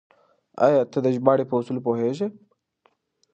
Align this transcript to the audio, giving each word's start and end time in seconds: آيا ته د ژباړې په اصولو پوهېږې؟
آيا 0.65 0.81
ته 0.91 0.97
د 1.01 1.07
ژباړې 1.15 1.45
په 1.47 1.55
اصولو 1.59 1.85
پوهېږې؟ 1.87 2.27